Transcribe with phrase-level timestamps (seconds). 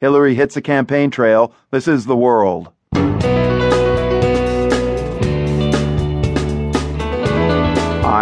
[0.00, 1.52] Hillary hits a campaign trail.
[1.70, 2.72] This is The World.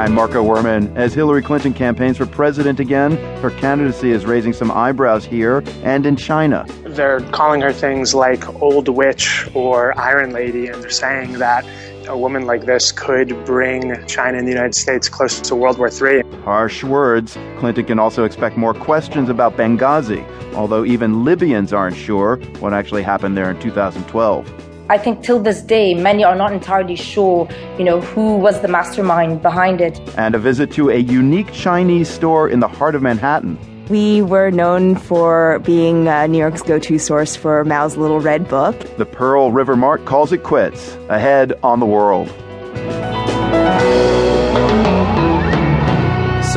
[0.09, 0.97] I'm Marco Werman.
[0.97, 6.07] As Hillary Clinton campaigns for president again, her candidacy is raising some eyebrows here and
[6.07, 6.65] in China.
[6.85, 11.67] They're calling her things like old witch or iron lady, and they're saying that
[12.09, 15.91] a woman like this could bring China and the United States closer to World War
[15.91, 16.23] III.
[16.43, 17.37] Harsh words.
[17.59, 23.03] Clinton can also expect more questions about Benghazi, although even Libyans aren't sure what actually
[23.03, 24.68] happened there in 2012.
[24.91, 27.47] I think till this day, many are not entirely sure,
[27.79, 30.01] you know, who was the mastermind behind it.
[30.17, 33.59] And a visit to a unique Chinese store in the heart of Manhattan.
[33.91, 38.49] We were known for being uh, New York's go to source for Mao's Little Red
[38.49, 38.79] Book.
[38.97, 40.97] The Pearl River Mart calls it quits.
[41.11, 42.29] Ahead on the world.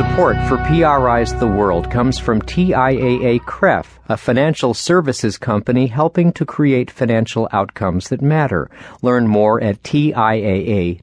[0.02, 6.44] Support for PRI's The World comes from TIAA CREF, a financial services company helping to
[6.44, 8.68] create financial outcomes that matter.
[9.00, 11.00] Learn more at TIAA.org.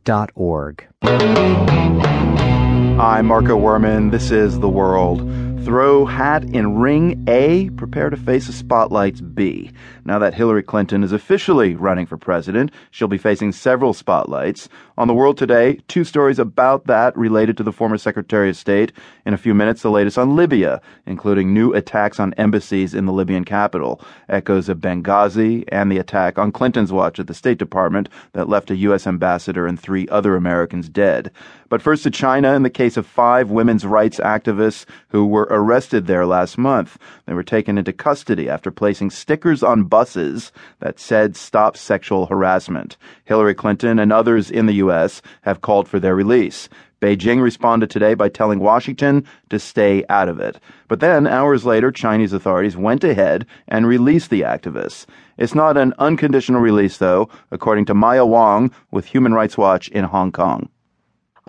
[2.99, 4.11] I'm Marco Werman.
[4.11, 5.21] This is The World.
[5.69, 9.69] Throw hat in ring A, prepare to face the spotlights B.
[10.03, 14.67] Now that Hillary Clinton is officially running for president, she'll be facing several spotlights.
[14.97, 18.91] On the world today, two stories about that related to the former Secretary of State.
[19.27, 23.13] In a few minutes, the latest on Libya, including new attacks on embassies in the
[23.13, 28.09] Libyan capital, echoes of Benghazi, and the attack on Clinton's watch at the State Department
[28.33, 29.05] that left a U.S.
[29.05, 31.29] ambassador and three other Americans dead.
[31.69, 36.07] But first to China in the case of five women's rights activists who were arrested
[36.07, 36.97] there last month.
[37.25, 42.97] They were taken into custody after placing stickers on buses that said stop sexual harassment.
[43.25, 45.21] Hillary Clinton and others in the U.S.
[45.41, 46.69] have called for their release.
[47.01, 50.59] Beijing responded today by telling Washington to stay out of it.
[50.87, 55.05] But then, hours later, Chinese authorities went ahead and released the activists.
[55.37, 60.03] It's not an unconditional release, though, according to Maya Wang with Human Rights Watch in
[60.03, 60.67] Hong Kong.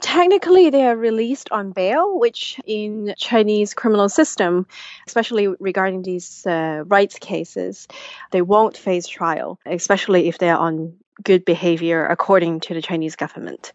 [0.01, 4.66] Technically, they are released on bail, which in Chinese criminal system,
[5.06, 7.87] especially regarding these uh, rights cases,
[8.31, 13.16] they won't face trial, especially if they are on good behavior according to the Chinese
[13.16, 13.72] government.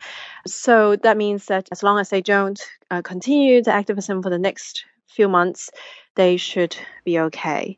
[0.47, 2.59] So that means that as long as they don't
[2.89, 5.69] uh, continue the activism for the next few months,
[6.15, 7.77] they should be okay.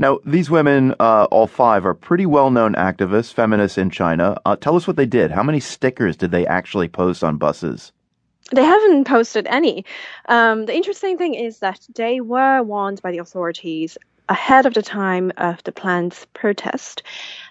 [0.00, 4.40] Now, these women, uh, all five, are pretty well known activists, feminists in China.
[4.46, 5.30] Uh, tell us what they did.
[5.30, 7.92] How many stickers did they actually post on buses?
[8.50, 9.84] They haven't posted any.
[10.26, 13.98] Um, the interesting thing is that they were warned by the authorities
[14.30, 17.02] ahead of the time of the planned protest,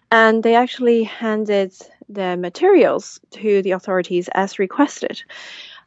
[0.10, 1.72] and they actually handed
[2.10, 5.22] the materials to the authorities as requested.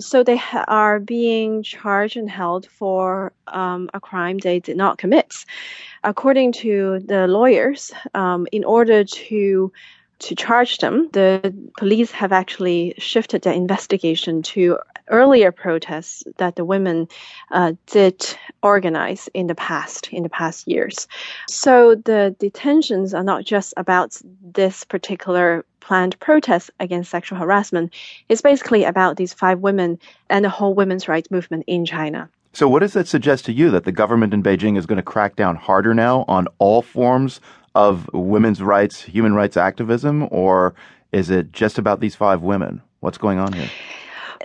[0.01, 4.99] So they ha- are being charged and held for um, a crime they did not
[4.99, 5.45] commit.
[6.05, 9.73] According to the lawyers, um, in order to
[10.23, 16.65] to charge them, the police have actually shifted their investigation to earlier protests that the
[16.65, 17.09] women
[17.51, 18.25] uh, did
[18.63, 21.09] organize in the past, in the past years.
[21.49, 27.93] So the detentions are not just about this particular planned protest against sexual harassment.
[28.29, 29.99] It's basically about these five women
[30.31, 32.31] and the whole women's rights movement in China.
[32.55, 35.03] So, what does that suggest to you that the government in Beijing is going to
[35.03, 37.41] crack down harder now on all forms
[37.75, 40.75] of women's rights, human rights activism, or
[41.13, 42.83] is it just about these five women?
[43.01, 43.71] What's going on here?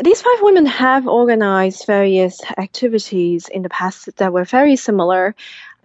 [0.01, 5.35] These five women have organized various activities in the past that were very similar.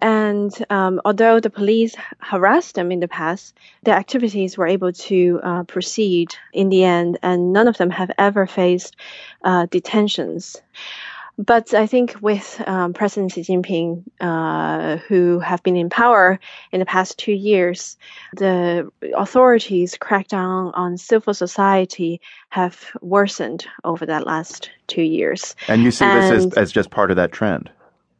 [0.01, 5.39] And um, although the police harassed them in the past, their activities were able to
[5.43, 8.95] uh, proceed in the end, and none of them have ever faced
[9.43, 10.61] uh, detentions.
[11.37, 16.39] But I think with um, President Xi Jinping, uh, who have been in power
[16.71, 17.97] in the past two years,
[18.37, 25.55] the authorities' crackdown on civil society have worsened over that last two years.
[25.67, 27.71] And you see and this as, as just part of that trend.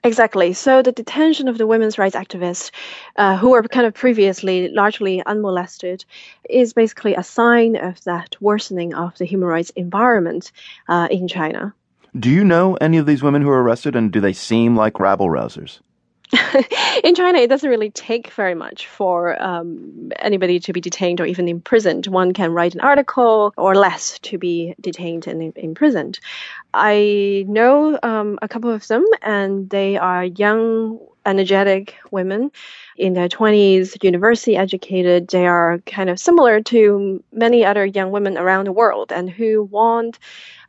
[0.03, 0.51] Exactly.
[0.51, 2.71] So the detention of the women's rights activists,
[3.15, 6.03] uh, who were kind of previously largely unmolested,
[6.49, 10.51] is basically a sign of that worsening of the human rights environment
[10.89, 11.73] uh, in China.
[12.17, 14.99] Do you know any of these women who are arrested, and do they seem like
[14.99, 15.79] rabble rousers?
[17.03, 21.25] in China, it doesn't really take very much for um, anybody to be detained or
[21.25, 22.07] even imprisoned.
[22.07, 26.19] One can write an article or less to be detained and imprisoned.
[26.73, 32.51] I know um, a couple of them, and they are young, energetic women
[32.97, 35.27] in their 20s, university educated.
[35.29, 39.63] They are kind of similar to many other young women around the world and who
[39.63, 40.19] want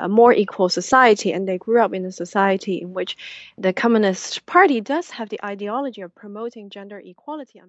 [0.00, 1.32] a more equal society.
[1.32, 3.16] And they grew up in a society in which
[3.58, 7.60] the Communist Party does have the ideology of promoting gender equality.